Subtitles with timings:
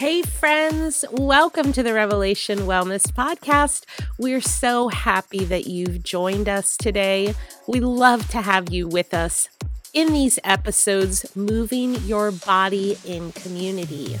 [0.00, 3.84] Hey, friends, welcome to the Revelation Wellness Podcast.
[4.16, 7.34] We're so happy that you've joined us today.
[7.68, 9.50] We love to have you with us
[9.92, 14.16] in these episodes, moving your body in community.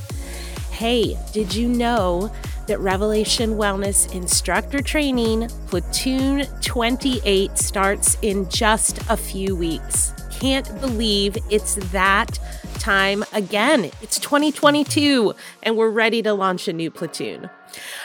[0.70, 2.30] Hey, did you know
[2.66, 10.12] that Revelation Wellness Instructor Training Platoon 28 starts in just a few weeks?
[10.40, 12.38] Can't believe it's that
[12.78, 13.90] time again.
[14.00, 17.50] It's 2022 and we're ready to launch a new platoon.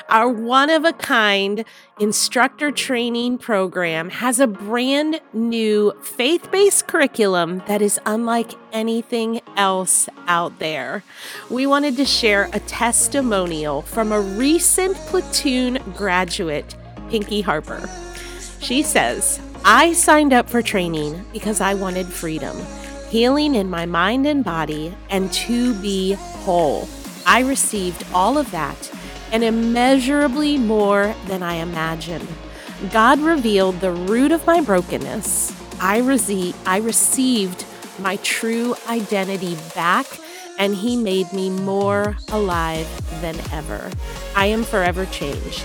[0.09, 1.63] Our one of a kind
[1.97, 10.09] instructor training program has a brand new faith based curriculum that is unlike anything else
[10.27, 11.05] out there.
[11.49, 16.75] We wanted to share a testimonial from a recent platoon graduate,
[17.09, 17.89] Pinky Harper.
[18.59, 22.55] She says, I signed up for training because I wanted freedom
[23.09, 26.87] healing in my mind and body, and to be whole.
[27.25, 28.91] I received all of that
[29.31, 32.27] and immeasurably more than I imagined.
[32.91, 35.53] God revealed the root of my brokenness.
[35.79, 35.99] I,
[36.65, 37.65] I received
[37.99, 40.05] my true identity back,
[40.59, 42.87] and He made me more alive
[43.21, 43.89] than ever.
[44.35, 45.63] I am forever changed.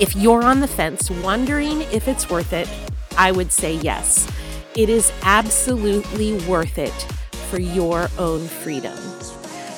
[0.00, 2.70] If you're on the fence wondering if it's worth it,
[3.16, 4.30] I would say yes.
[4.76, 6.94] It is absolutely worth it
[7.50, 8.96] for your own freedom.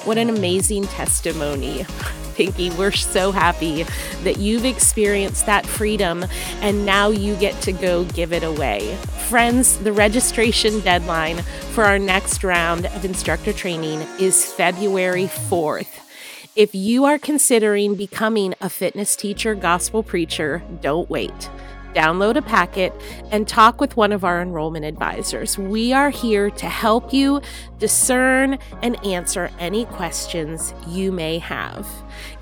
[0.05, 1.87] What an amazing testimony.
[2.35, 3.85] Pinky, we're so happy
[4.23, 6.27] that you've experienced that freedom
[6.61, 8.95] and now you get to go give it away.
[9.31, 11.39] Friends, the registration deadline
[11.73, 16.10] for our next round of instructor training is February 4th.
[16.57, 21.49] If you are considering becoming a fitness teacher, gospel preacher, don't wait
[21.95, 22.93] download a packet,
[23.31, 25.59] and talk with one of our enrollment advisors.
[25.59, 27.41] We are here to help you
[27.79, 31.87] discern and answer any questions you may have.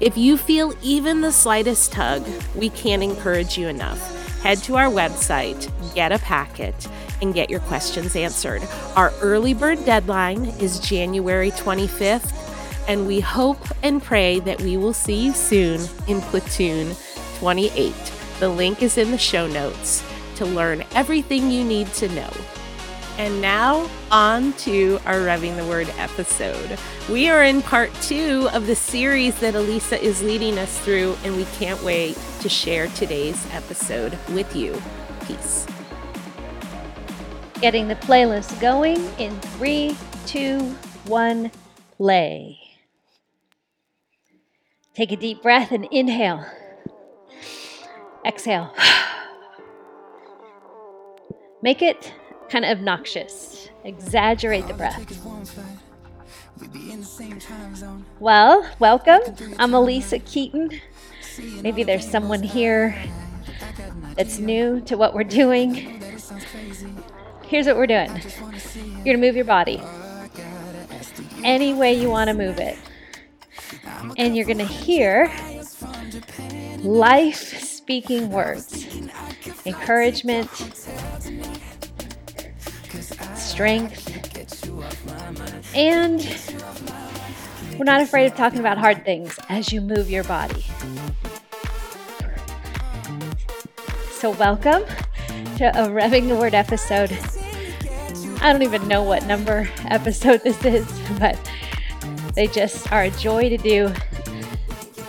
[0.01, 4.15] If you feel even the slightest tug, we can't encourage you enough.
[4.43, 6.89] Head to our website, get a packet,
[7.21, 8.63] and get your questions answered.
[8.95, 12.48] Our early bird deadline is January 25th,
[12.89, 16.97] and we hope and pray that we will see you soon in Platoon
[17.39, 17.95] 28.
[18.41, 20.03] The link is in the show notes
[20.37, 22.31] to learn everything you need to know.
[23.19, 26.79] And now, on to our Revving the Word episode.
[27.11, 31.37] We are in part two of the series that Alisa is leading us through, and
[31.37, 34.81] we can't wait to share today's episode with you.
[35.27, 35.67] Peace.
[37.61, 40.61] Getting the playlist going in three, two,
[41.07, 41.51] one,
[41.97, 42.68] play.
[44.99, 46.45] Take a deep breath and inhale.
[48.27, 48.75] Exhale.
[51.63, 52.13] Make it
[52.51, 53.69] kind of obnoxious.
[53.85, 54.99] Exaggerate the breath.
[58.19, 59.21] Well, welcome.
[59.61, 60.81] I'm Alisa Keeton.
[61.63, 63.01] Maybe there's someone here
[64.17, 65.75] that's new to what we're doing.
[67.45, 69.81] Here's what we're doing you're going to move your body
[71.45, 72.77] any way you want to move it.
[74.17, 75.31] And you're going to hear
[76.79, 78.87] life speaking words,
[79.67, 80.51] encouragement,
[83.35, 84.09] strength,
[85.75, 86.21] and
[87.79, 90.65] we're not afraid of talking about hard things as you move your body.
[94.13, 94.85] So, welcome
[95.59, 97.17] to a Revving the Word episode.
[98.41, 100.87] I don't even know what number episode this is,
[101.19, 101.39] but
[102.39, 103.93] they just are a joy to do.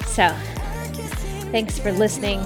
[0.07, 0.35] So,
[1.51, 2.43] thanks for listening.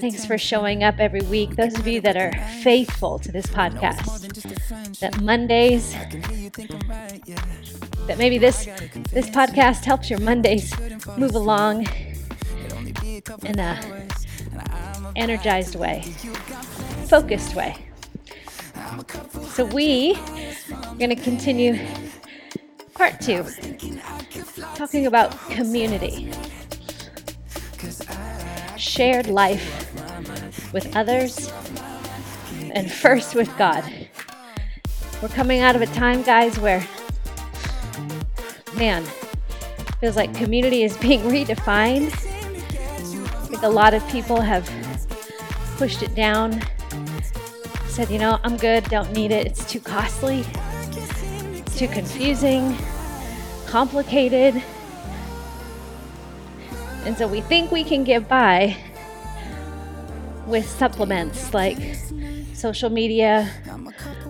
[0.00, 1.54] Thanks for showing up every week.
[1.54, 2.32] Those of you that are
[2.62, 5.92] faithful to this podcast, that Mondays,
[8.06, 8.64] that maybe this
[9.12, 10.72] this podcast helps your Mondays
[11.18, 11.86] move along
[13.42, 14.06] in a
[15.16, 16.00] energized way,
[17.08, 17.76] focused way.
[19.50, 21.78] So we are going to continue
[22.94, 23.44] part two,
[24.76, 26.32] talking about community
[28.76, 29.92] shared life
[30.72, 31.52] with others
[32.72, 33.84] and first with God.
[35.22, 36.86] We're coming out of a time, guys, where,
[38.76, 39.04] man,
[40.00, 42.12] feels like community is being redefined.
[42.12, 44.68] I think a lot of people have
[45.76, 46.60] pushed it down,
[47.86, 50.44] said, you know, I'm good, don't need it, it's too costly,
[51.76, 52.76] too confusing,
[53.66, 54.62] complicated.
[57.04, 58.76] And so we think we can get by
[60.46, 61.78] with supplements like
[62.54, 63.50] social media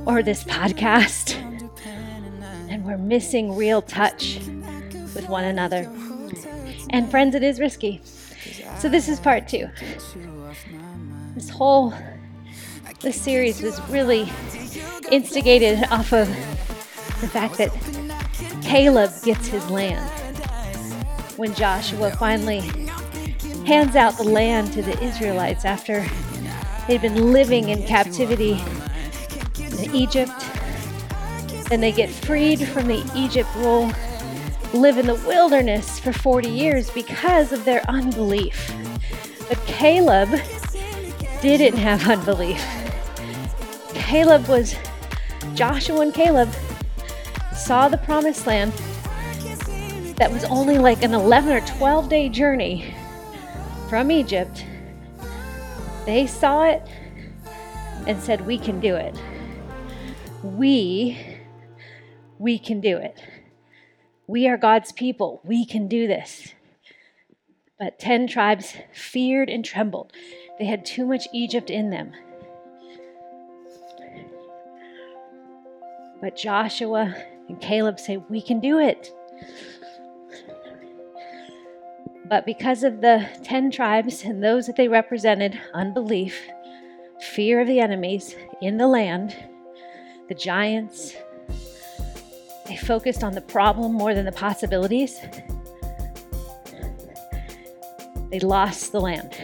[0.07, 1.35] or this podcast.
[2.69, 4.39] And we're missing real touch
[5.15, 5.91] with one another.
[6.91, 8.01] And friends, it is risky.
[8.79, 9.69] So this is part two.
[11.35, 11.93] This whole
[13.01, 14.31] this series was really
[15.11, 16.29] instigated off of
[17.25, 17.73] the fact that
[18.63, 20.11] Caleb gets his land.
[21.37, 22.61] When Joshua finally
[23.65, 26.05] hands out the land to the Israelites after
[26.87, 28.61] they'd been living in captivity
[29.59, 30.33] in Egypt,
[31.71, 33.91] then they get freed from the Egypt rule,
[34.75, 38.71] live in the wilderness for 40 years because of their unbelief.
[39.49, 40.29] But Caleb
[41.41, 42.63] didn't have unbelief.
[43.95, 44.77] Caleb was,
[45.55, 46.51] Joshua and Caleb
[47.65, 48.75] saw the promised land
[50.19, 52.95] that was only like an 11 or 12 day journey
[53.89, 54.67] from Egypt.
[56.05, 56.87] They saw it
[58.07, 59.19] and said, We can do it.
[60.43, 61.19] We,
[62.39, 63.19] we can do it.
[64.27, 65.41] We are God's people.
[65.43, 66.53] We can do this.
[67.79, 70.13] But 10 tribes feared and trembled.
[70.59, 72.13] They had too much Egypt in them.
[76.21, 77.15] But Joshua
[77.49, 79.13] and Caleb say, We can do it.
[82.27, 86.41] But because of the 10 tribes and those that they represented, unbelief,
[87.21, 89.37] fear of the enemies in the land,
[90.29, 91.15] the giants,
[92.67, 95.21] they focused on the problem more than the possibilities.
[98.31, 99.37] They lost the land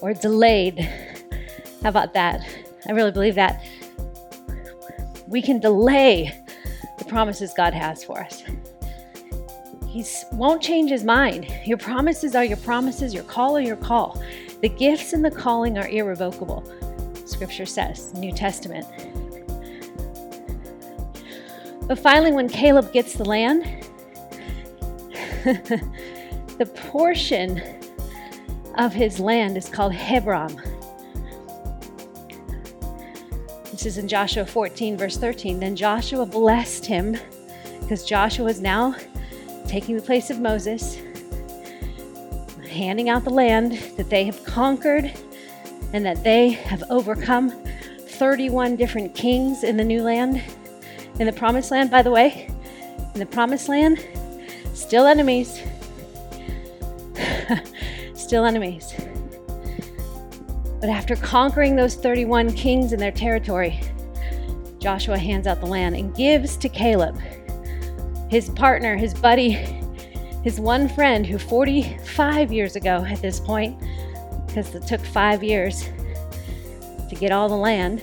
[0.00, 0.78] or delayed.
[1.82, 2.40] How about that?
[2.88, 3.62] I really believe that.
[5.26, 6.39] We can delay
[7.00, 8.44] the promises God has for us.
[9.88, 11.52] He won't change his mind.
[11.66, 14.22] Your promises are your promises, your call are your call.
[14.60, 16.62] The gifts and the calling are irrevocable,
[17.26, 18.86] scripture says, New Testament.
[21.88, 23.64] But finally, when Caleb gets the land,
[25.44, 27.60] the portion
[28.76, 30.62] of his land is called Hebron.
[33.80, 35.58] This is in Joshua 14, verse 13.
[35.58, 37.16] Then Joshua blessed him
[37.80, 38.94] because Joshua is now
[39.66, 40.98] taking the place of Moses,
[42.68, 45.10] handing out the land that they have conquered
[45.94, 47.52] and that they have overcome
[48.00, 50.42] 31 different kings in the new land,
[51.18, 52.50] in the promised land, by the way.
[53.14, 54.06] In the promised land,
[54.74, 55.58] still enemies.
[58.14, 58.92] still enemies.
[60.80, 63.80] But after conquering those 31 kings in their territory,
[64.78, 67.20] Joshua hands out the land and gives to Caleb,
[68.30, 69.50] his partner, his buddy,
[70.42, 73.78] his one friend who 45 years ago at this point,
[74.46, 75.84] because it took five years
[77.10, 78.02] to get all the land,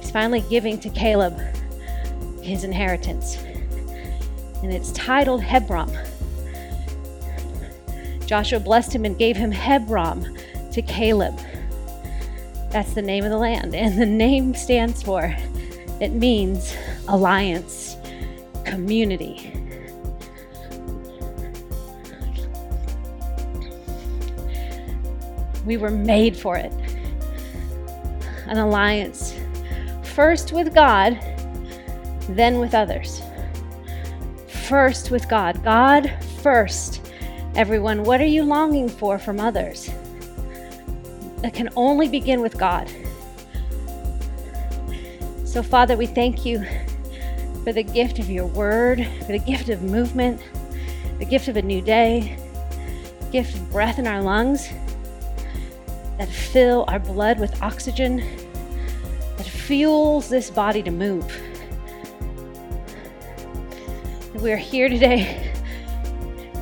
[0.00, 1.38] he's finally giving to Caleb
[2.42, 3.36] his inheritance.
[4.62, 5.96] And it's titled Hebron
[8.26, 10.36] Joshua blessed him and gave him Hebron
[10.72, 11.38] to Caleb.
[12.70, 13.74] That's the name of the land.
[13.74, 15.34] And the name stands for,
[16.00, 16.76] it means
[17.08, 17.96] alliance,
[18.64, 19.52] community.
[25.64, 26.72] We were made for it.
[28.46, 29.34] An alliance,
[30.02, 31.18] first with God,
[32.28, 33.22] then with others.
[34.68, 35.62] First with God.
[35.62, 36.12] God
[36.42, 37.05] first
[37.56, 39.88] Everyone, what are you longing for from others?
[41.42, 42.86] It can only begin with God.
[45.46, 46.62] So, Father, we thank you
[47.64, 50.42] for the gift of your word, for the gift of movement,
[51.18, 52.36] the gift of a new day,
[53.32, 54.68] gift of breath in our lungs
[56.18, 58.18] that fill our blood with oxygen,
[59.38, 61.24] that fuels this body to move.
[64.34, 65.55] We're here today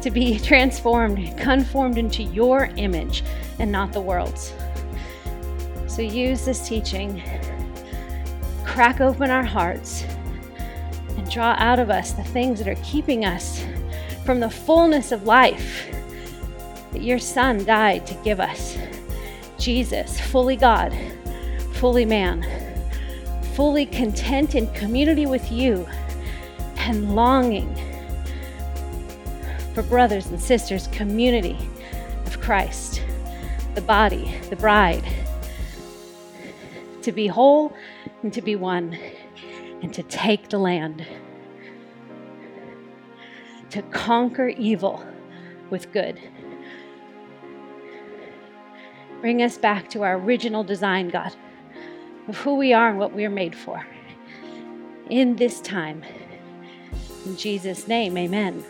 [0.04, 3.25] to be transformed, conformed into your image
[3.58, 4.52] and not the world's.
[5.87, 7.23] So use this teaching,
[8.66, 10.04] crack open our hearts,
[11.16, 13.64] and draw out of us the things that are keeping us
[14.26, 15.87] from the fullness of life
[16.92, 18.76] that your Son died to give us.
[19.58, 20.94] Jesus, fully God,
[21.73, 22.44] fully man,
[23.54, 25.88] fully content in community with you,
[26.76, 27.75] and longing
[29.74, 31.58] for brothers and sisters, community
[32.26, 33.02] of Christ,
[33.74, 35.04] the body, the bride,
[37.02, 37.76] to be whole
[38.22, 38.96] and to be one,
[39.82, 41.04] and to take the land,
[43.70, 45.04] to conquer evil
[45.70, 46.18] with good.
[49.20, 51.34] Bring us back to our original design, God,
[52.28, 53.84] of who we are and what we are made for.
[55.10, 56.02] In this time,
[57.26, 58.62] In Jesus' name, amen.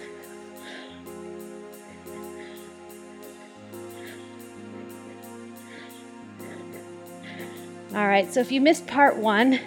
[7.95, 9.61] All right, so if you missed part one,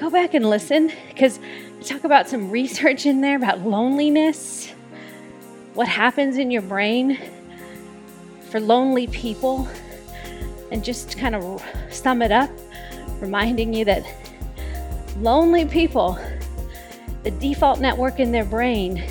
[0.00, 1.38] go back and listen because
[1.78, 4.72] we talk about some research in there about loneliness,
[5.74, 7.16] what happens in your brain
[8.50, 9.68] for lonely people,
[10.72, 12.50] and just kind of sum it up,
[13.20, 14.04] reminding you that
[15.20, 16.18] lonely people,
[17.22, 19.04] the default network in their brain,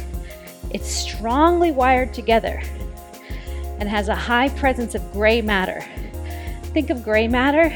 [0.71, 2.61] it's strongly wired together
[3.79, 5.85] and has a high presence of gray matter.
[6.73, 7.73] Think of gray matter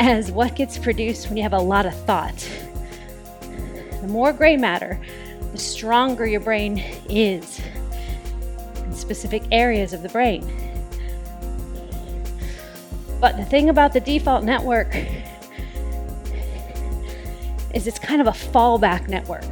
[0.00, 2.48] as what gets produced when you have a lot of thought.
[4.00, 4.98] The more gray matter,
[5.52, 6.78] the stronger your brain
[7.10, 7.60] is
[8.78, 10.40] in specific areas of the brain.
[13.20, 14.96] But the thing about the default network
[17.74, 19.44] is it's kind of a fallback network.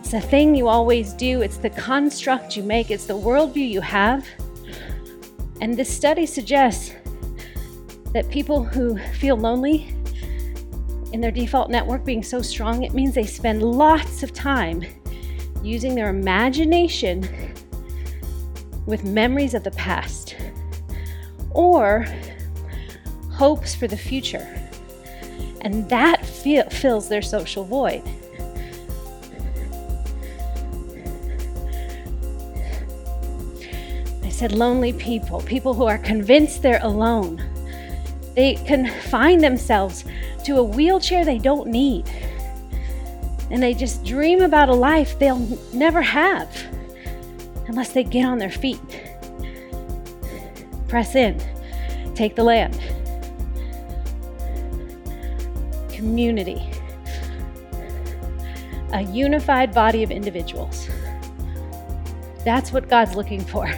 [0.00, 3.80] It's the thing you always do, it's the construct you make, it's the worldview you
[3.80, 4.26] have.
[5.60, 6.90] And this study suggests
[8.14, 9.92] that people who feel lonely
[11.12, 14.84] in their default network being so strong, it means they spend lots of time
[15.62, 17.28] using their imagination
[18.86, 20.36] with memories of the past
[21.50, 22.06] or
[23.32, 24.48] hopes for the future.
[25.62, 28.02] And that fills their social void.
[34.22, 37.42] I said lonely people, people who are convinced they're alone
[38.34, 40.04] they confine themselves
[40.44, 42.08] to a wheelchair they don't need.
[43.50, 46.50] And they just dream about a life they'll never have
[47.68, 48.80] unless they get on their feet.
[50.88, 51.40] Press in,
[52.14, 52.78] take the land.
[55.92, 56.68] Community.
[58.92, 60.88] A unified body of individuals.
[62.44, 63.72] That's what God's looking for.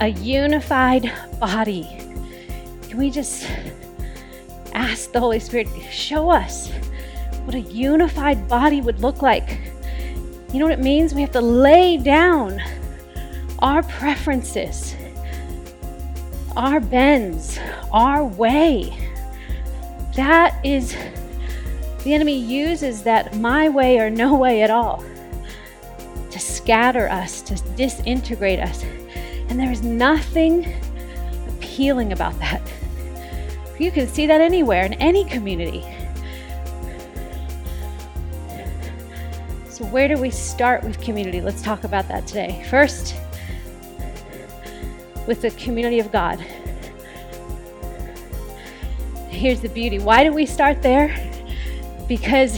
[0.00, 1.93] A unified body
[2.94, 3.50] can we just
[4.72, 6.70] ask the Holy Spirit, show us
[7.44, 9.58] what a unified body would look like?
[10.52, 11.12] You know what it means?
[11.12, 12.62] We have to lay down
[13.58, 14.94] our preferences,
[16.56, 17.58] our bends,
[17.92, 18.96] our way.
[20.14, 20.94] That is,
[22.04, 25.04] the enemy uses that my way or no way at all
[26.30, 28.84] to scatter us, to disintegrate us.
[29.48, 30.72] And there is nothing
[31.48, 32.62] appealing about that.
[33.78, 35.84] You can see that anywhere, in any community.
[39.68, 41.40] So, where do we start with community?
[41.40, 42.64] Let's talk about that today.
[42.70, 43.16] First,
[45.26, 46.38] with the community of God.
[49.28, 49.98] Here's the beauty.
[49.98, 51.14] Why do we start there?
[52.08, 52.56] Because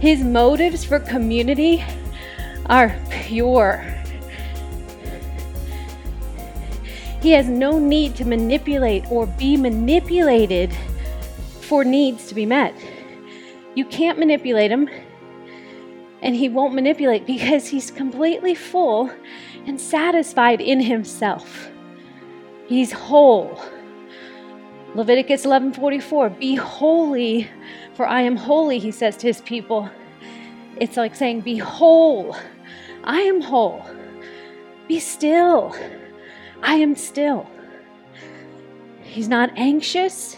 [0.00, 1.84] his motives for community
[2.66, 3.99] are pure.
[7.22, 10.74] He has no need to manipulate or be manipulated
[11.60, 12.74] for needs to be met.
[13.74, 14.88] You can't manipulate him,
[16.22, 19.10] and he won't manipulate because he's completely full
[19.66, 21.70] and satisfied in himself.
[22.66, 23.60] He's whole.
[24.94, 27.48] Leviticus 11:44, "Be holy,
[27.94, 29.90] for I am holy," he says to his people.
[30.80, 32.34] It's like saying, "Be whole.
[33.04, 33.84] I am whole.
[34.88, 35.74] Be still."
[36.62, 37.48] I am still.
[39.02, 40.36] He's not anxious,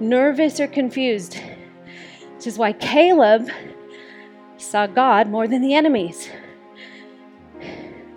[0.00, 1.38] nervous, or confused.
[2.36, 3.48] This is why Caleb
[4.56, 6.28] saw God more than the enemies.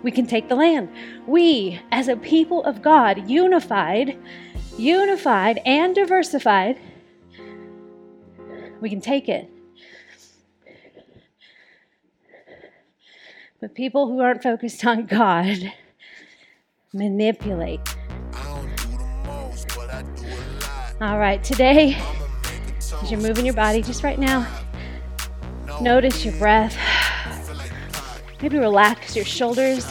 [0.02, 0.88] We can take the land.
[1.26, 4.18] We, as a people of God, unified,
[4.78, 6.78] unified, and diversified,
[8.80, 9.50] we can take it.
[13.60, 15.72] But people who aren't focused on God,
[16.92, 17.80] manipulate.
[21.00, 21.96] All right, today,
[22.76, 24.46] as you're moving your body, just right now,
[25.80, 26.76] notice your breath.
[28.42, 29.86] Maybe relax your shoulders.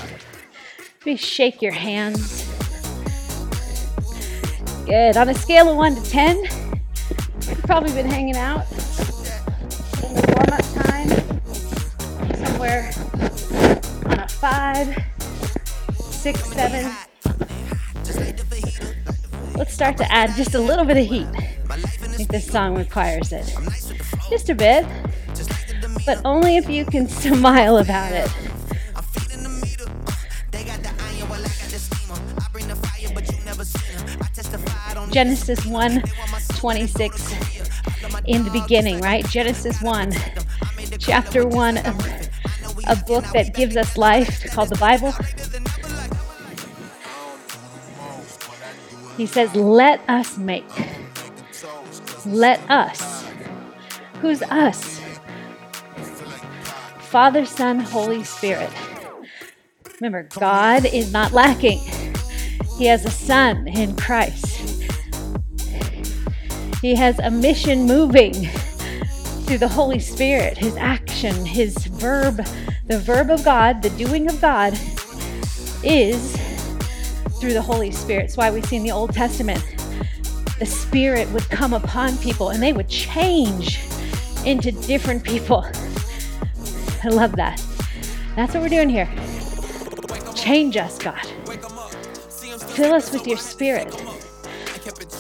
[1.05, 2.45] Maybe shake your hands.
[4.85, 5.17] Good.
[5.17, 6.37] On a scale of 1 to 10,
[7.47, 8.65] you've probably been hanging out
[10.03, 11.09] in the warm up time
[12.45, 12.91] somewhere
[14.05, 15.08] on a 5
[16.19, 16.93] six, seven.
[19.55, 21.27] Let's start to add just a little bit of heat.
[21.69, 23.55] I think this song requires it.
[24.29, 24.85] Just a bit,
[26.05, 28.29] but only if you can smile about it.
[35.11, 36.03] Genesis 1
[36.57, 37.33] 26
[38.25, 39.25] in the beginning, right?
[39.29, 40.13] Genesis 1,
[40.99, 42.29] chapter 1 of
[42.87, 45.13] a book that gives us life called the Bible.
[49.19, 50.63] He says, Let us make.
[52.25, 53.27] Let us.
[54.21, 55.01] Who's us?
[57.01, 58.69] Father, Son, Holy Spirit.
[59.99, 61.79] Remember, God is not lacking.
[62.77, 64.85] He has a Son in Christ.
[66.81, 68.33] He has a mission moving
[69.43, 72.37] through the Holy Spirit, His action, His verb.
[72.87, 74.79] The verb of God, the doing of God,
[75.83, 76.38] is
[77.39, 78.25] through the Holy Spirit.
[78.25, 79.63] It's why we see in the Old Testament
[80.59, 83.79] the Spirit would come upon people and they would change
[84.45, 85.65] into different people.
[87.03, 87.63] I love that.
[88.35, 89.09] That's what we're doing here.
[90.35, 91.25] Change us, God.
[92.75, 93.93] Fill us with your Spirit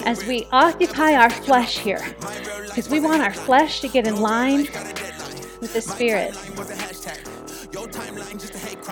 [0.05, 2.01] as we occupy our flesh here,
[2.65, 4.67] because we want our flesh to get in line
[5.59, 6.33] with the Spirit.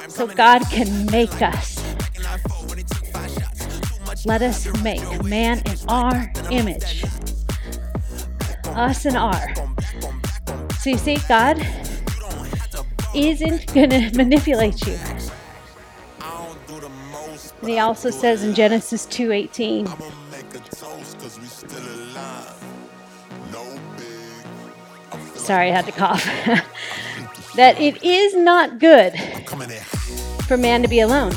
[0.09, 1.76] So God can make us.
[4.27, 7.05] Let us make man in our image.
[8.65, 9.55] Us and our.
[10.81, 11.65] So you see, God
[13.15, 14.99] isn't going to manipulate you.
[17.61, 19.87] And he also says in Genesis 2:18
[25.37, 26.25] Sorry, I had to cough.
[27.55, 29.17] that it is not good
[30.45, 31.31] for man to be alone.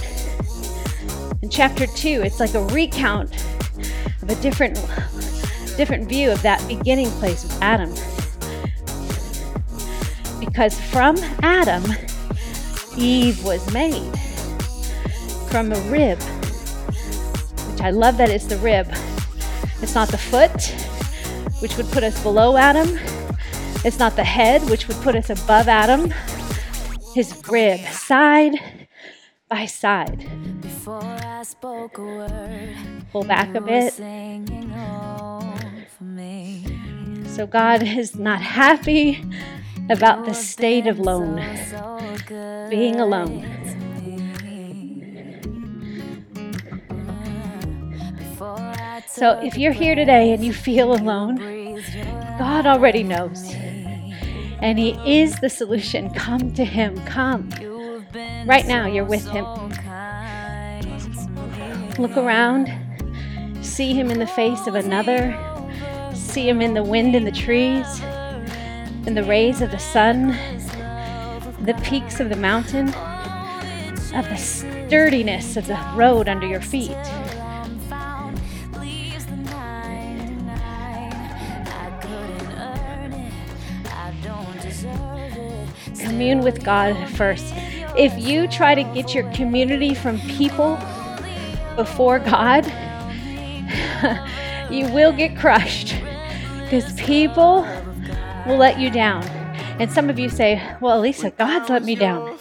[1.50, 3.34] Chapter 2, it's like a recount
[4.22, 4.76] of a different
[5.76, 7.90] different view of that beginning place with Adam.
[10.38, 11.82] Because from Adam,
[12.96, 14.16] Eve was made.
[15.50, 16.22] From a rib,
[17.72, 18.86] which I love that it's the rib.
[19.82, 20.62] It's not the foot,
[21.60, 22.96] which would put us below Adam.
[23.84, 26.14] It's not the head, which would put us above Adam.
[27.12, 28.54] His rib, side
[29.48, 30.30] by side.
[33.12, 33.94] Pull back a bit.
[37.34, 39.24] So God is not happy
[39.88, 41.36] about the state of lone,
[42.68, 43.46] being alone.
[49.06, 51.36] So if you're here today and you feel alone,
[52.38, 53.50] God already knows.
[54.60, 56.10] And He is the solution.
[56.10, 57.02] Come to Him.
[57.06, 57.48] Come.
[58.44, 59.46] Right now, you're with Him.
[62.00, 62.72] Look around.
[63.60, 65.36] See Him in the face of another.
[66.14, 68.00] See Him in the wind in the trees,
[69.04, 70.28] in the rays of the sun,
[71.60, 72.88] the peaks of the mountain,
[74.14, 76.96] of the sturdiness of the road under your feet.
[86.00, 87.52] Commune with God first.
[87.94, 90.78] If you try to get your community from people
[91.80, 92.66] before God,
[94.70, 95.94] you will get crushed
[96.64, 97.62] because people
[98.46, 99.24] will let you down.
[99.80, 102.38] And some of you say, Well, Alisa, God's let me down.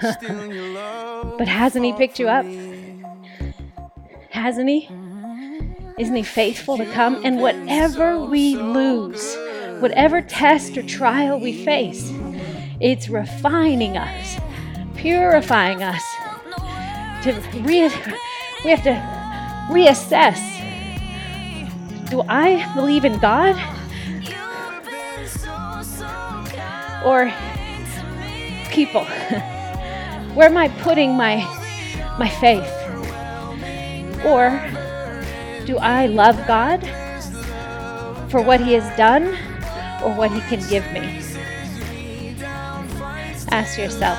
[1.38, 2.46] but hasn't He picked you up?
[4.30, 4.88] Hasn't He?
[5.98, 7.20] Isn't He faithful to come?
[7.24, 9.36] And whatever we lose,
[9.80, 12.12] whatever test or trial we face,
[12.78, 14.36] it's refining us,
[14.94, 16.19] purifying us.
[17.22, 17.90] To re-
[18.64, 18.96] we have to
[19.70, 20.40] reassess.
[22.08, 23.56] Do I believe in God?
[27.04, 27.32] Or
[28.70, 29.04] people?
[30.34, 31.44] Where am I putting my
[32.18, 32.72] my faith?
[34.24, 34.50] Or
[35.66, 36.80] do I love God
[38.30, 39.28] for what He has done
[40.02, 41.20] or what He can give me?
[43.52, 44.18] Ask yourself.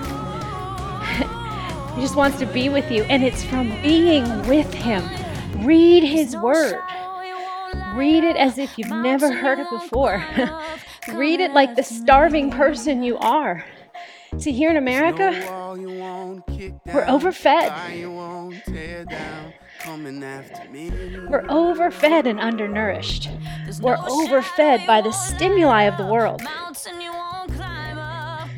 [2.01, 5.07] he just wants to be with you, and it's from being with Him.
[5.63, 6.81] Read His Word.
[7.93, 10.25] Read it as if you've never heard it before.
[11.13, 13.63] Read it like the starving person you are.
[14.39, 15.29] See, here in America,
[16.91, 17.71] we're overfed.
[21.29, 23.29] We're overfed and undernourished.
[23.79, 26.41] We're overfed by the stimuli of the world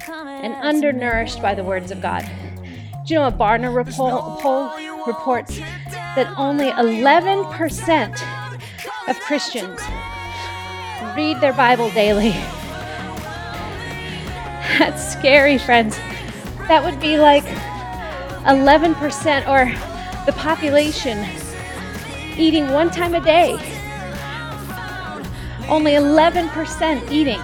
[0.07, 2.23] and undernourished by the words of God.
[3.05, 4.71] Do you know a Barna poll, poll
[5.05, 5.59] reports
[6.15, 8.13] that only 11%
[9.09, 9.81] of Christians
[11.13, 12.29] read their Bible daily?
[14.79, 15.97] That's scary, friends.
[16.69, 17.43] That would be like
[18.45, 19.65] 11% or
[20.25, 21.25] the population
[22.37, 23.51] eating one time a day.
[25.67, 27.41] Only 11% eating.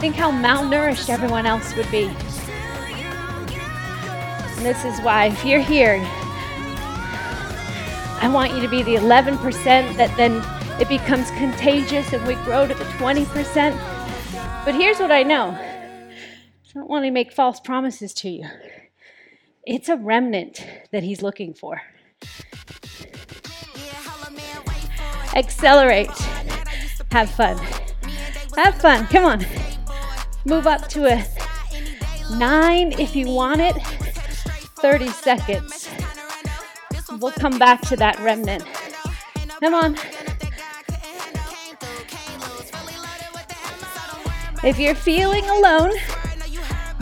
[0.00, 2.10] Think how malnourished everyone else would be.
[4.58, 6.00] And this is why, if you're here,
[8.20, 10.42] I want you to be the 11% that then
[10.80, 14.64] it becomes contagious and we grow to the 20%.
[14.64, 16.10] But here's what I know I
[16.74, 18.48] don't want to make false promises to you.
[19.64, 21.80] It's a remnant that he's looking for.
[25.36, 26.10] Accelerate.
[27.12, 27.58] Have fun.
[28.56, 29.06] Have fun.
[29.06, 29.46] Come on.
[30.44, 31.24] Move up to a
[32.36, 33.76] nine if you want it.
[34.80, 35.88] 30 seconds.
[37.18, 38.64] We'll come back to that remnant.
[39.60, 39.96] Come on.
[44.64, 45.92] If you're feeling alone,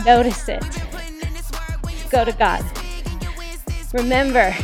[0.05, 0.63] notice it.
[2.09, 2.63] Go to God.
[3.93, 4.55] Remember,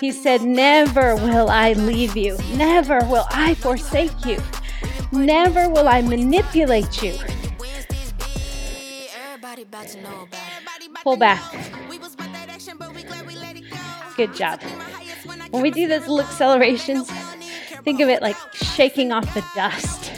[0.00, 2.38] He said, Never will I leave you.
[2.54, 4.38] Never will I forsake you.
[5.12, 7.14] Never will I manipulate you.
[11.02, 11.42] Pull back.
[14.20, 14.60] Good job.
[15.48, 17.10] When we do those little accelerations,
[17.84, 20.12] think of it like shaking off the dust.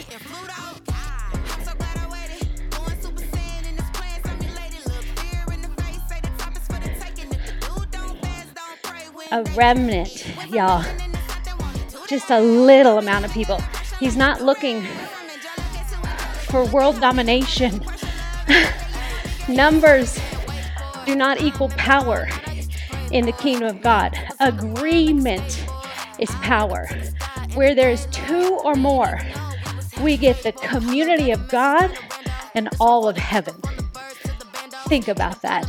[9.31, 10.85] A remnant, y'all.
[12.09, 13.62] Just a little amount of people.
[14.01, 14.83] He's not looking
[16.49, 17.81] for world domination.
[19.49, 20.19] Numbers
[21.07, 22.27] do not equal power
[23.12, 24.18] in the kingdom of God.
[24.40, 25.64] Agreement
[26.18, 26.88] is power.
[27.55, 29.20] Where there's two or more,
[30.01, 31.96] we get the community of God
[32.55, 33.55] and all of heaven.
[34.87, 35.66] Think about that.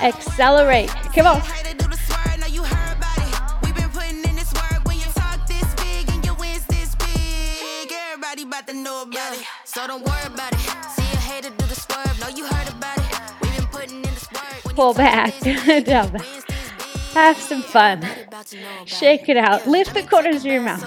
[0.00, 0.90] Accelerate.
[1.14, 1.42] Come on.
[9.64, 10.21] So don't worry
[14.74, 15.34] Pull back.
[17.12, 18.06] Have some fun.
[18.86, 19.66] Shake it out.
[19.66, 20.82] Lift the corners of your mouth.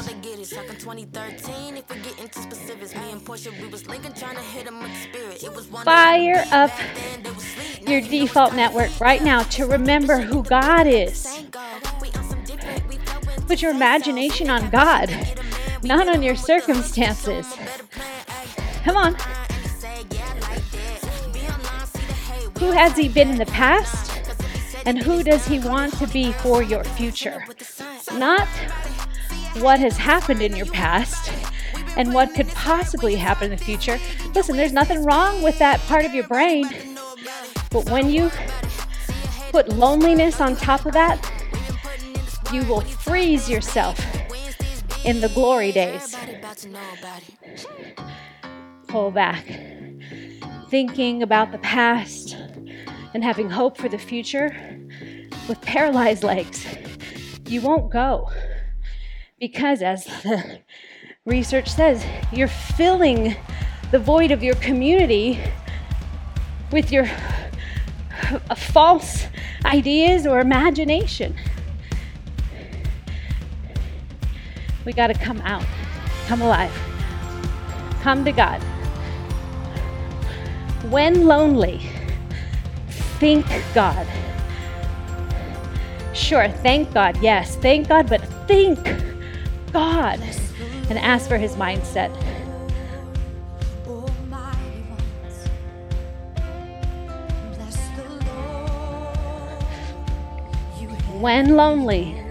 [5.83, 6.71] Fire up
[7.87, 11.27] your default network right now to remember who God is.
[13.47, 15.11] Put your imagination on God,
[15.83, 17.55] not on your circumstances.
[18.83, 19.15] Come on.
[22.59, 24.11] Who has He been in the past?
[24.85, 27.43] And who does He want to be for your future?
[28.13, 28.47] Not
[29.57, 31.31] what has happened in your past
[31.97, 33.99] and what could possibly happen in the future.
[34.33, 36.67] Listen, there's nothing wrong with that part of your brain.
[37.71, 38.31] But when you
[39.51, 41.19] put loneliness on top of that,
[42.51, 43.99] you will freeze yourself
[45.05, 46.15] in the glory days
[48.95, 49.45] pull back,
[50.69, 52.24] thinking about the past
[53.15, 54.53] and having hope for the future
[55.47, 56.67] with paralyzed legs.
[57.47, 58.29] You won't go
[59.39, 60.59] because, as the
[61.23, 63.37] research says, you're filling
[63.91, 65.39] the void of your community
[66.73, 67.09] with your
[68.49, 69.27] uh, false
[69.63, 71.37] ideas or imagination.
[74.83, 75.65] We got to come out,
[76.27, 76.73] come alive,
[78.01, 78.61] come to God.
[80.91, 81.94] When lonely,
[83.19, 84.07] think God.
[86.13, 88.79] Sure, thank God, yes, thank God, but think
[89.73, 90.19] God
[90.89, 92.15] and ask for his mindset.
[101.19, 102.21] When lonely,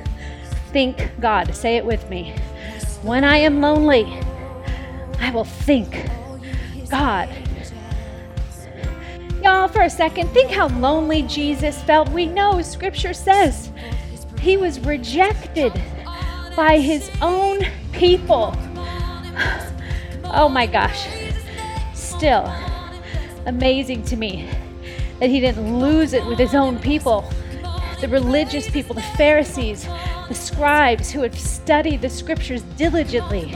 [0.70, 1.54] think God.
[1.54, 2.34] Say it with me.
[3.02, 4.04] When I am lonely,
[5.20, 6.08] I will think
[6.90, 7.28] God
[9.44, 12.08] Y'all, for a second, think how lonely Jesus felt.
[12.08, 13.70] We know scripture says
[14.40, 15.70] he was rejected
[16.56, 17.60] by his own
[17.92, 18.56] people.
[20.36, 21.06] Oh my gosh.
[21.92, 22.52] Still
[23.46, 24.48] amazing to me
[25.20, 27.30] that he didn't lose it with his own people,
[28.00, 29.86] the religious people, the Pharisees,
[30.26, 33.54] the scribes who had studied the scriptures diligently,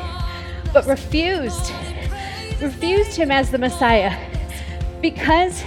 [0.73, 1.73] but refused,
[2.61, 4.15] refused him as the Messiah
[5.01, 5.63] because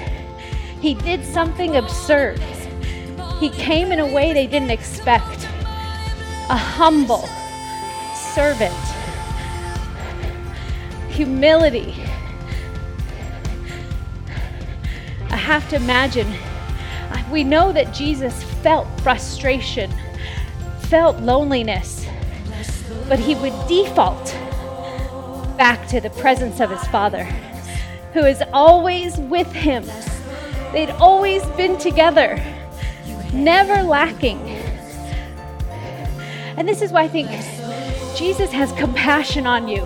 [0.81, 2.39] he did something absurd.
[3.39, 5.45] He came in a way they didn't expect
[6.49, 7.29] a humble
[8.33, 8.73] servant,
[11.09, 11.93] humility.
[15.29, 16.27] I have to imagine,
[17.31, 19.91] we know that Jesus felt frustration,
[20.89, 22.07] felt loneliness,
[23.07, 24.35] but he would default
[25.57, 27.23] back to the presence of his Father,
[28.13, 29.85] who is always with him.
[30.71, 32.41] They'd always been together,
[33.33, 34.39] never lacking.
[36.55, 37.29] And this is why I think
[38.15, 39.85] Jesus has compassion on you.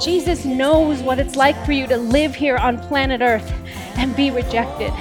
[0.00, 3.52] Jesus knows what it's like for you to live here on planet Earth
[3.96, 4.92] and be rejected,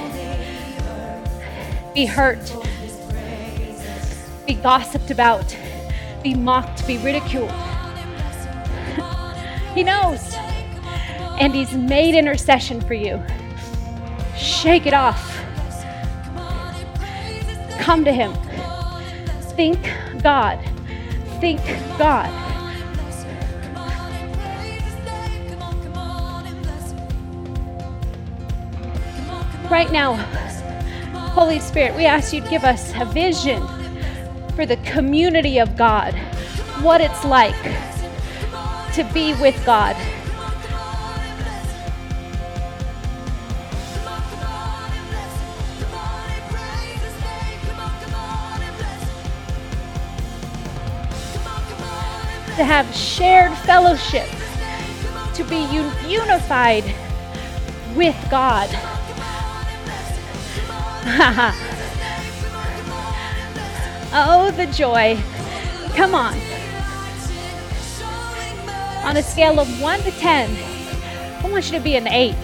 [1.93, 2.53] be hurt,
[4.45, 5.57] be gossiped about,
[6.21, 7.51] be mocked, be ridiculed.
[9.73, 10.33] he knows.
[11.39, 13.23] And He's made intercession for you.
[14.43, 15.39] Shake it off.
[17.79, 18.33] Come to Him.
[19.55, 19.79] Think
[20.21, 20.59] God.
[21.39, 21.61] Think
[21.97, 22.29] God.
[29.71, 30.15] Right now,
[31.31, 33.65] Holy Spirit, we ask you to give us a vision
[34.55, 36.13] for the community of God,
[36.81, 37.55] what it's like
[38.93, 39.95] to be with God.
[52.57, 54.29] To have shared fellowship,
[55.33, 56.83] to be un- unified
[57.95, 58.69] with God.
[64.15, 65.17] Oh, the joy.
[65.95, 66.35] Come on.
[69.03, 70.55] On a scale of 1 to 10,
[71.43, 72.35] I want you to be an 8.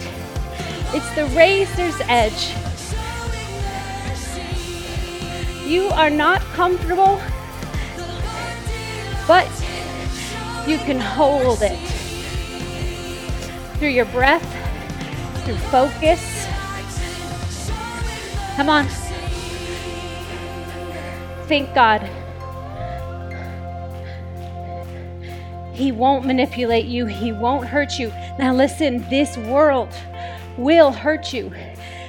[0.92, 2.56] It's the razor's edge.
[5.64, 7.20] You are not comfortable,
[9.28, 9.48] but
[10.70, 11.76] you can hold it
[13.78, 14.44] through your breath,
[15.44, 16.46] through focus.
[18.54, 18.86] Come on
[21.48, 22.02] Thank God.
[25.72, 28.10] He won't manipulate you, He won't hurt you.
[28.38, 29.92] Now, listen, this world
[30.56, 31.52] will hurt you,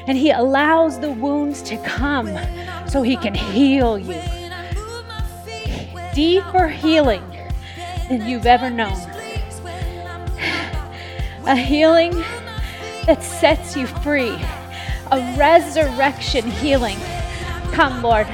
[0.05, 2.29] and He allows the wounds to come
[2.87, 4.21] so He can heal you.
[6.13, 7.30] Deeper healing
[8.11, 8.91] than you've ever known.
[11.47, 12.11] A healing
[13.05, 14.37] that sets you free,
[15.11, 16.97] a resurrection healing.
[17.71, 18.27] Come, Lord.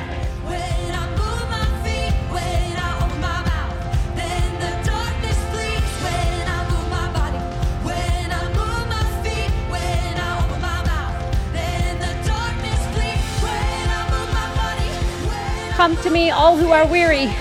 [15.76, 17.32] Come to me, all who are weary.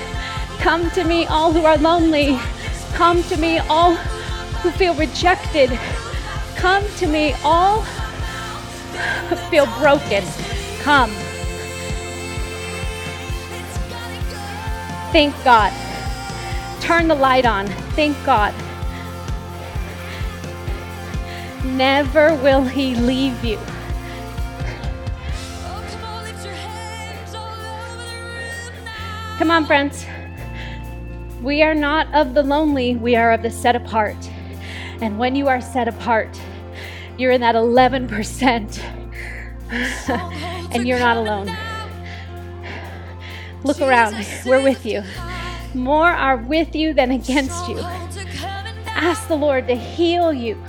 [0.59, 2.39] Come to me, all who are lonely.
[2.95, 5.71] Come to me, all who feel rejected.
[6.57, 7.83] Come to me, all
[9.29, 10.25] who feel broken.
[10.81, 11.11] Come.
[15.13, 15.73] Thank God.
[16.81, 17.67] Turn the light on.
[17.95, 18.55] Thank God.
[21.65, 23.59] Never will He leave you.
[29.39, 30.07] Come on, friends.
[31.47, 34.17] We are not of the lonely, we are of the set apart.
[35.01, 36.41] And when you are set apart,
[37.19, 38.83] you're in that 11%.
[40.75, 41.57] and you're not alone.
[43.63, 45.05] Look around, we're with you.
[45.73, 47.79] More are with you than against you.
[48.89, 50.61] Ask the Lord to heal you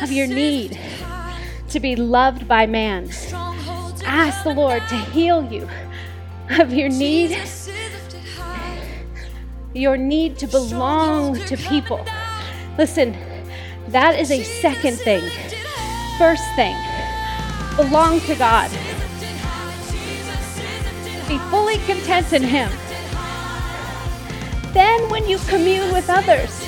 [0.00, 0.80] of your need
[1.68, 3.10] to be loved by man.
[4.06, 5.68] Ask the Lord to heal you
[6.48, 7.38] of your need
[9.74, 12.04] your need to belong to people.
[12.78, 13.16] Listen,
[13.88, 15.22] that is a second thing.
[16.18, 16.76] First thing,
[17.76, 18.70] belong to God.
[21.28, 22.70] Be fully content in Him.
[24.74, 26.66] Then, when you commune with others,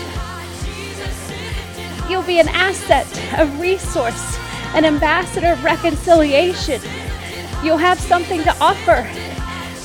[2.11, 3.07] you'll be an asset,
[3.39, 4.39] a resource,
[4.75, 6.81] an ambassador of reconciliation.
[7.63, 9.09] You'll have something to offer.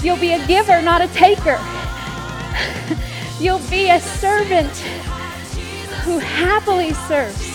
[0.06, 1.60] You'll be a giver, not a taker.
[3.40, 4.76] You'll be a servant
[6.04, 7.50] who happily serves.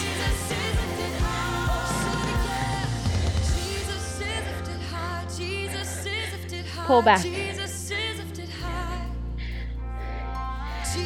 [6.85, 7.25] pull back.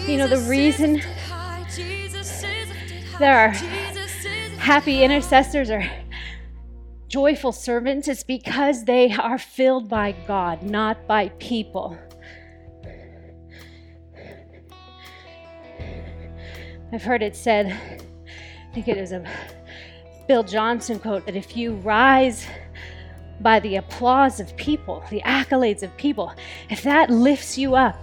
[0.07, 1.01] You know, the reason
[3.19, 3.51] there are
[4.59, 5.89] happy intercessors or
[7.09, 11.99] joyful servants is because they are filled by God, not by people.
[16.93, 19.25] I've heard it said, I think it is a
[20.27, 22.47] Bill Johnson quote, that if you rise
[23.41, 26.33] by the applause of people, the accolades of people,
[26.71, 28.03] if that lifts you up,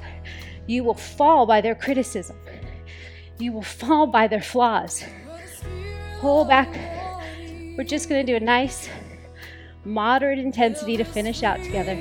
[0.67, 2.37] you will fall by their criticism.
[3.37, 5.03] You will fall by their flaws.
[6.19, 6.69] Pull back.
[7.77, 8.87] We're just going to do a nice,
[9.83, 11.93] moderate intensity to finish out together.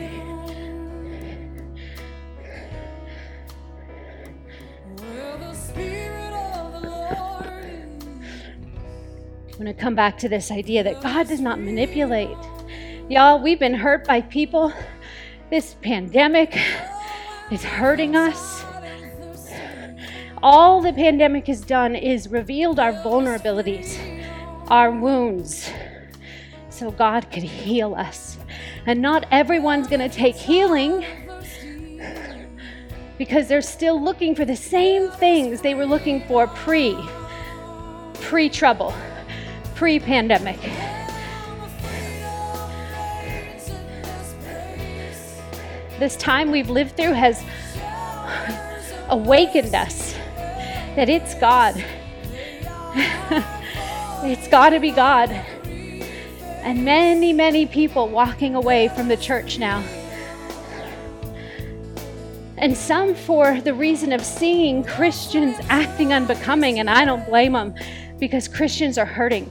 [9.55, 12.37] I'm going to come back to this idea that God does not manipulate.
[13.09, 14.73] Y'all, we've been hurt by people.
[15.49, 16.59] This pandemic
[17.53, 18.65] is hurting us.
[20.43, 23.97] All the pandemic has done is revealed our vulnerabilities,
[24.71, 25.71] our wounds,
[26.69, 28.37] so God could heal us.
[28.87, 31.05] And not everyone's going to take healing
[33.19, 36.99] because they're still looking for the same things they were looking for pre
[38.15, 38.93] pre trouble
[39.75, 40.61] pre pandemic.
[45.99, 47.43] This time we've lived through has
[49.09, 50.15] awakened us
[50.97, 51.75] that it's God.
[54.25, 55.31] it's got to be God.
[55.31, 59.85] And many, many people walking away from the church now.
[62.57, 67.75] And some for the reason of seeing Christians acting unbecoming, and I don't blame them
[68.19, 69.51] because Christians are hurting.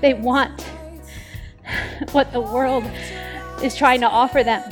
[0.00, 0.62] They want
[2.12, 2.84] what the world
[3.62, 4.62] is trying to offer them.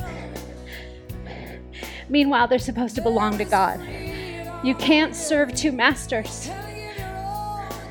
[2.09, 3.79] Meanwhile, they're supposed to belong to God.
[4.63, 6.49] You can't serve two masters.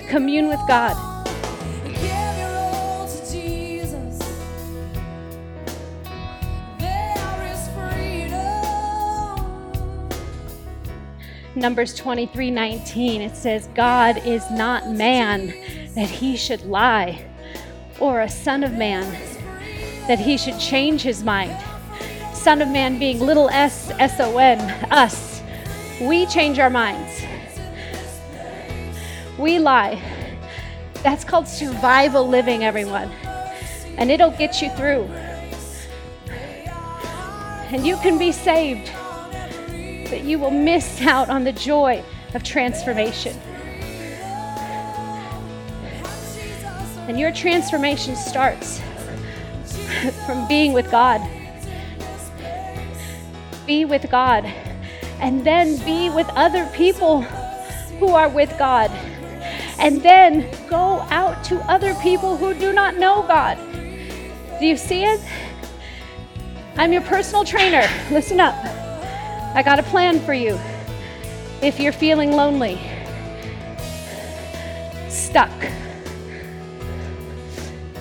[0.09, 1.18] Commune with God.
[11.59, 15.49] Numbers 23 19, it says, God is not man
[15.95, 17.25] that he should lie,
[17.99, 19.03] or a son of man
[20.07, 21.57] that he should change his mind.
[22.33, 24.59] Son of Man being little s, S O N,
[24.93, 25.43] us.
[26.01, 27.23] We change our minds.
[29.37, 30.01] We lie.
[31.03, 33.11] That's called survival living, everyone.
[33.99, 35.05] And it'll get you through.
[37.71, 38.91] And you can be saved,
[40.09, 42.03] but you will miss out on the joy
[42.35, 43.37] of transformation.
[47.09, 48.81] And your transformation starts
[50.27, 51.21] from being with God.
[53.67, 54.45] Be with God.
[55.21, 57.23] And then be with other people
[57.99, 58.91] who are with God.
[59.79, 63.59] And then go out to other people who do not know God.
[64.59, 65.21] Do you see it?
[66.77, 67.89] I'm your personal trainer.
[68.11, 68.55] Listen up.
[69.59, 70.57] I got a plan for you.
[71.63, 72.79] If you're feeling lonely,
[75.09, 75.51] stuck,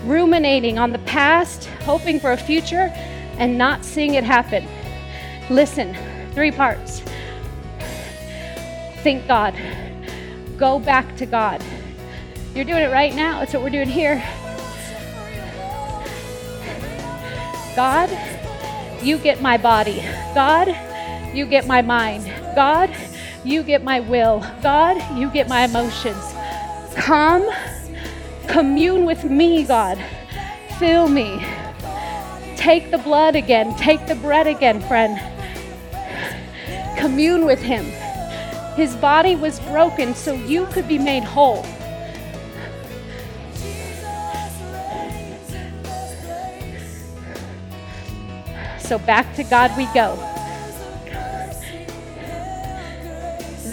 [0.04, 2.94] ruminating on the past, hoping for a future,
[3.40, 4.68] and not seeing it happen.
[5.50, 5.98] Listen,
[6.34, 7.02] three parts.
[9.02, 9.56] Think God.
[10.58, 11.64] Go back to God.
[12.54, 13.40] You're doing it right now.
[13.40, 14.24] That's what we're doing here.
[17.76, 18.12] God,
[19.02, 20.04] you get my body.
[20.36, 20.68] God,
[21.34, 22.26] you get my mind.
[22.56, 22.96] God,
[23.44, 24.46] you get my will.
[24.62, 26.34] God, you get my emotions.
[26.96, 27.48] Come
[28.48, 30.04] Commune with me, God.
[30.80, 31.46] Fill me.
[32.56, 33.76] Take the blood again.
[33.76, 35.20] Take the bread again, friend.
[36.98, 37.86] Commune with Him.
[38.76, 41.64] His body was broken so you could be made whole.
[48.80, 50.16] So back to God we go.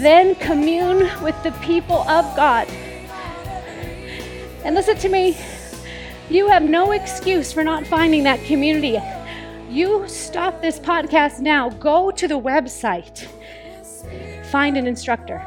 [0.01, 2.67] Then commune with the people of God.
[4.63, 5.37] And listen to me,
[6.29, 8.99] you have no excuse for not finding that community.
[9.69, 13.27] You stop this podcast now, go to the website,
[14.51, 15.45] find an instructor.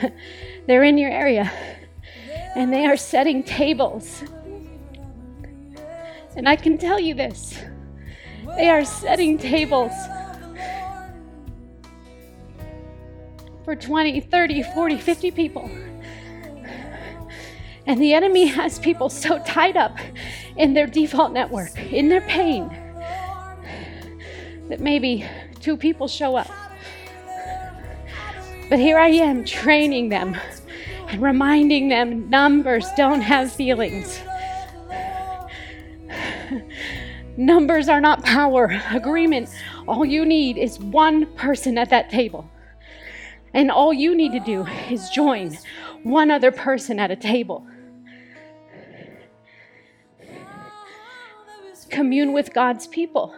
[0.66, 1.50] They're in your area
[2.54, 4.24] and they are setting tables.
[6.36, 7.58] And I can tell you this
[8.56, 9.92] they are setting tables
[13.68, 15.70] for 20, 30, 40, 50 people.
[17.84, 19.98] And the enemy has people so tied up
[20.56, 22.70] in their default network, in their pain,
[24.70, 25.28] that maybe
[25.60, 26.50] two people show up.
[28.70, 30.34] But here I am training them
[31.08, 34.18] and reminding them numbers don't have feelings.
[37.36, 38.80] Numbers are not power.
[38.90, 39.50] Agreement.
[39.86, 42.50] All you need is one person at that table.
[43.58, 45.58] And all you need to do is join
[46.04, 47.66] one other person at a table.
[51.90, 53.34] Commune with God's people.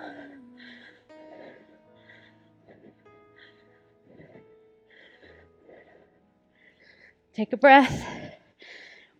[7.32, 8.04] Take a breath.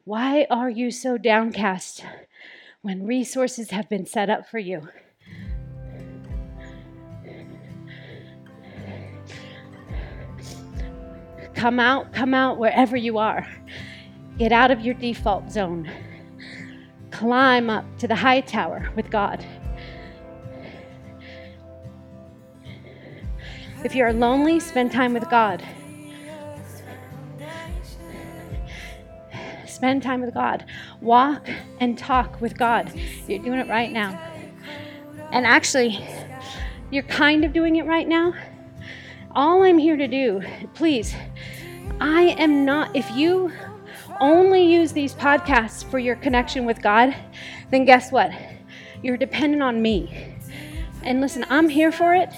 [0.05, 2.05] Why are you so downcast
[2.83, 4.87] when resources have been set up for you?
[11.61, 13.47] Come out, come out wherever you are.
[14.39, 15.91] Get out of your default zone.
[17.11, 19.45] Climb up to the high tower with God.
[23.85, 25.63] If you're lonely, spend time with God.
[29.67, 30.65] Spend time with God.
[31.03, 31.47] Walk
[31.79, 32.91] and talk with God.
[33.29, 34.19] You're doing it right now.
[35.31, 36.03] And actually,
[36.91, 38.33] you're kind of doing it right now.
[39.33, 40.43] All I'm here to do,
[40.75, 41.15] please,
[42.01, 43.53] I am not, if you
[44.21, 47.15] only use these podcasts for your connection with God,
[47.71, 48.33] then guess what?
[49.05, 50.35] You're dependent on me.
[51.05, 52.29] And listen, I'm here for it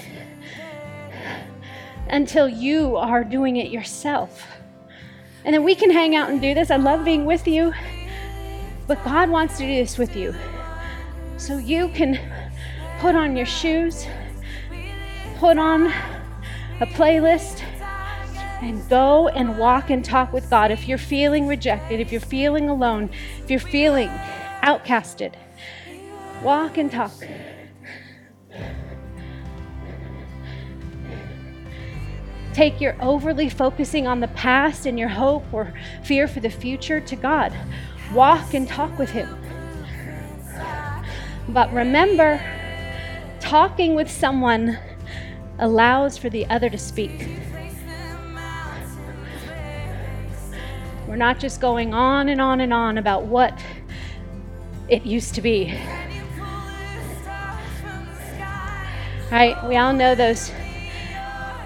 [2.08, 4.46] until you are doing it yourself.
[5.46, 6.70] And then we can hang out and do this.
[6.70, 7.72] I love being with you.
[8.86, 10.34] But God wants to do this with you.
[11.38, 12.20] So you can
[13.00, 14.06] put on your shoes,
[15.38, 15.90] put on
[16.80, 17.62] a playlist,
[18.62, 20.70] and go and walk and talk with God.
[20.70, 23.10] If you're feeling rejected, if you're feeling alone,
[23.42, 24.08] if you're feeling
[24.62, 25.34] outcasted,
[26.42, 27.12] walk and talk.
[32.52, 35.72] take your overly focusing on the past and your hope or
[36.04, 37.52] fear for the future to God.
[38.12, 39.28] Walk and talk with Him.
[41.48, 42.40] But remember,
[43.40, 44.78] talking with someone
[45.58, 47.28] allows for the other to speak.
[51.06, 53.62] We're not just going on and on and on about what
[54.88, 55.78] it used to be.
[59.30, 59.56] Right?
[59.66, 60.50] We all know those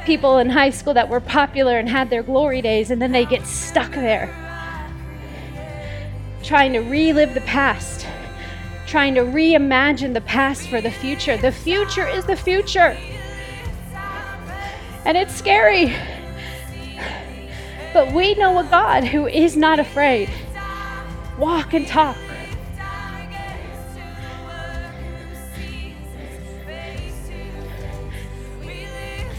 [0.05, 3.25] people in high school that were popular and had their glory days, and then they
[3.25, 4.33] get stuck there,
[6.45, 8.07] trying to relive the past,
[8.87, 11.37] trying to reimagine the past for the future.
[11.37, 12.97] The future is the future,
[15.07, 15.95] and it's scary.
[17.95, 20.29] But we know a God who is not afraid.
[21.39, 22.17] Walk and talk.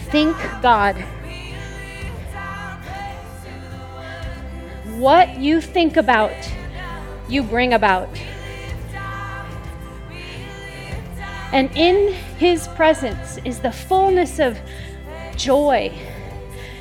[0.09, 0.95] Think God.
[4.95, 6.31] What you think about,
[7.27, 8.09] you bring about.
[11.51, 14.57] And in his presence is the fullness of
[15.37, 15.97] joy.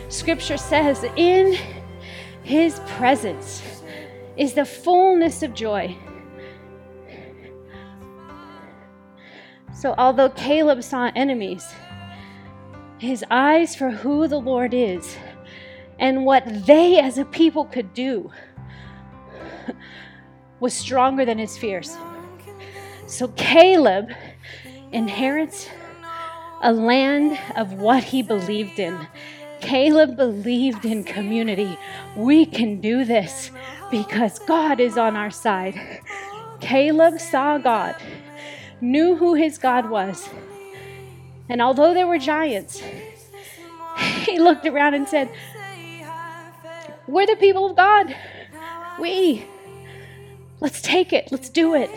[0.09, 1.57] Scripture says, in
[2.43, 3.83] his presence
[4.37, 5.97] is the fullness of joy.
[9.75, 11.67] So, although Caleb saw enemies,
[12.99, 15.17] his eyes for who the Lord is
[15.99, 18.31] and what they as a people could do
[20.61, 21.97] was stronger than his fears.
[23.07, 24.11] So Caleb
[24.93, 25.69] inherits
[26.63, 29.07] a land of what he believed in.
[29.61, 31.79] Caleb believed in community.
[32.17, 33.51] We can do this
[33.91, 36.01] because God is on our side.
[36.61, 37.97] Caleb saw God,
[38.81, 40.29] knew who his God was,
[41.49, 42.83] and although there were giants,
[44.25, 45.31] he looked around and said,
[47.07, 48.15] We're the people of God.
[48.99, 49.47] We.
[50.61, 51.29] Let's take it.
[51.31, 51.91] Let's do it.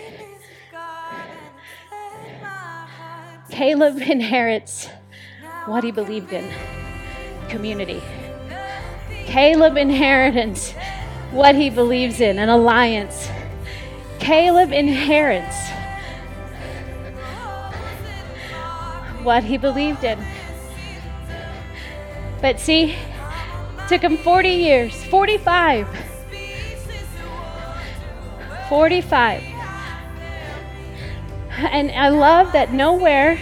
[3.49, 4.87] Caleb inherits
[5.65, 6.49] what he believed in
[7.49, 8.01] community.
[9.25, 10.73] Caleb inherits
[11.31, 13.29] what he believes in an alliance.
[14.19, 15.55] Caleb inherits
[19.23, 20.19] what he believed in.
[22.41, 22.95] But see,
[23.87, 25.87] took him 40 years, 45.
[28.69, 29.58] 45.
[31.67, 33.39] And I love that nowhere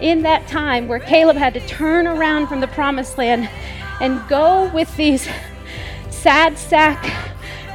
[0.00, 3.48] in that time where Caleb had to turn around from the promised land
[4.00, 5.28] and go with these
[6.10, 7.04] sad sack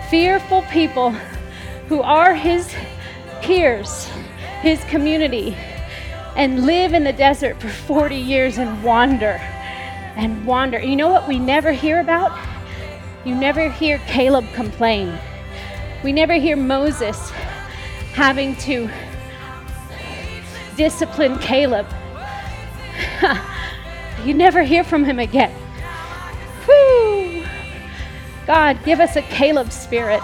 [0.09, 1.11] fearful people
[1.87, 2.73] who are his
[3.41, 4.05] peers,
[4.61, 5.55] his community,
[6.35, 9.39] and live in the desert for 40 years and wander
[10.15, 10.79] and wander.
[10.79, 12.37] You know what we never hear about?
[13.23, 15.17] You never hear Caleb complain.
[16.03, 17.29] We never hear Moses
[18.13, 18.89] having to
[20.79, 21.85] discipline Caleb.
[24.23, 25.51] you never hear from him again.
[26.63, 27.45] Whew.
[28.47, 30.21] God, give us a Caleb spirit.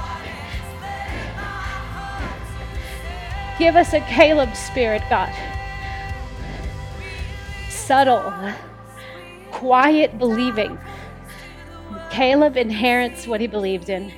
[3.59, 5.33] Give us a Caleb spirit, God.
[7.69, 8.33] Subtle,
[9.51, 10.79] quiet believing.
[12.11, 14.09] Caleb inherits what he believed in.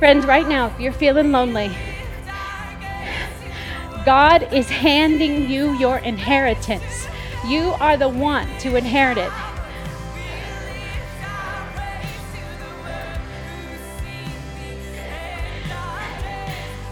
[0.00, 1.70] Friends, right now, if you're feeling lonely,
[4.04, 7.06] God is handing you your inheritance.
[7.46, 9.30] You are the one to inherit it.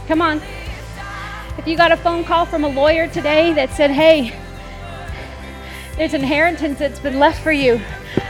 [0.07, 0.41] Come on.
[1.59, 4.39] If you got a phone call from a lawyer today that said, hey,
[5.97, 7.81] there's inheritance that's been left for you,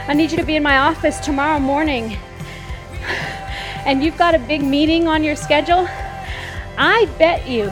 [0.07, 2.17] I need you to be in my office tomorrow morning,
[3.85, 5.87] and you've got a big meeting on your schedule,
[6.77, 7.71] I bet you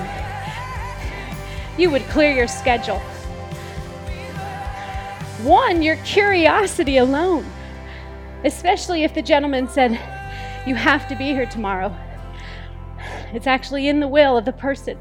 [1.77, 2.99] you would clear your schedule.
[5.43, 7.45] One, your curiosity alone,
[8.43, 9.91] especially if the gentleman said,
[10.65, 11.95] You have to be here tomorrow.
[13.33, 14.97] It's actually in the will of the person.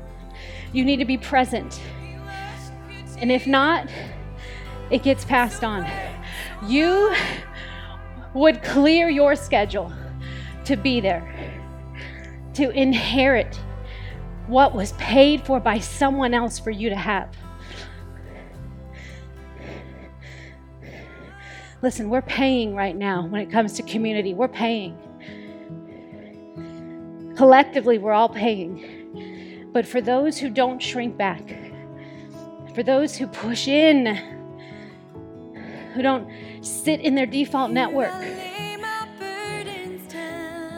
[0.72, 1.80] You need to be present.
[3.18, 3.88] And if not,
[4.90, 5.88] it gets passed on.
[6.66, 7.14] You
[8.34, 9.90] would clear your schedule
[10.66, 11.24] to be there,
[12.54, 13.58] to inherit
[14.46, 17.34] what was paid for by someone else for you to have.
[21.82, 24.34] Listen, we're paying right now when it comes to community.
[24.34, 24.96] We're paying.
[27.36, 29.70] Collectively, we're all paying.
[29.72, 31.42] But for those who don't shrink back,
[32.74, 34.06] for those who push in,
[35.92, 36.28] who don't
[36.62, 38.12] sit in their default network,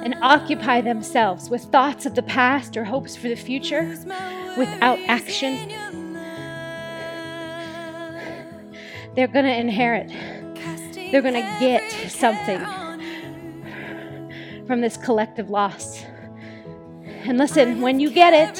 [0.05, 3.97] and occupy themselves with thoughts of the past or hopes for the future
[4.57, 5.69] without action,
[9.15, 10.09] they're going to inherit.
[11.11, 12.61] They're going to get something
[14.67, 16.05] from this collective loss.
[17.25, 18.57] And listen, when you get it,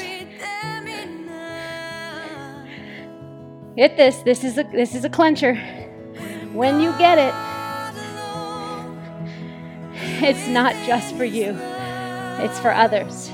[3.75, 4.17] get this.
[4.23, 5.55] This is a this is a clencher.
[6.53, 7.33] When you get it,
[10.21, 11.57] it's not just for you,
[12.39, 13.29] it's for others.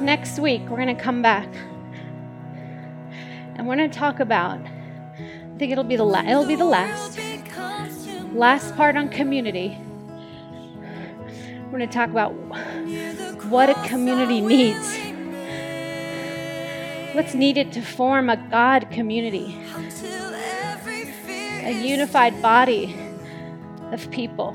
[0.00, 1.48] Next week, we're going to come back
[3.56, 4.60] and we're going to talk about.
[4.60, 7.18] I think it'll be the la- it'll be the last
[8.32, 9.76] last part on community.
[11.64, 12.34] We're going to talk about
[13.46, 15.05] what a community needs
[17.16, 19.56] what's needed to form a God community,
[21.64, 22.94] a unified body
[23.90, 24.54] of people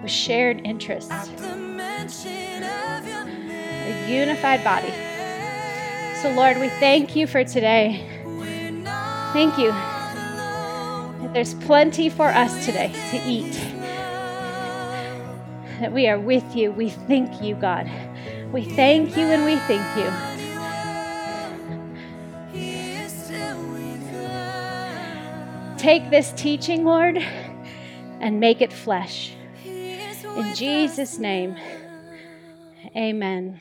[0.00, 1.26] with shared interests, a
[4.08, 4.92] unified body.
[6.22, 8.06] So, Lord, we thank you for today.
[9.32, 13.60] Thank you that there's plenty for us today to eat.
[15.80, 16.70] That we are with you.
[16.70, 17.90] We thank you, God.
[18.52, 20.35] We thank you and we thank you.
[25.78, 27.18] Take this teaching, Lord,
[28.20, 29.32] and make it flesh.
[29.64, 31.56] In Jesus' name,
[32.94, 33.60] amen.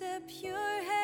[0.00, 0.97] Pure hands receive.